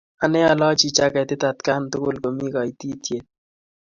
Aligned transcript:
Ane 0.23 0.39
alochi 0.51 0.87
chaketit 0.97 1.41
atkan 1.49 1.81
tukul 1.91 2.15
komi 2.23 2.47
kaitityet. 2.53 3.25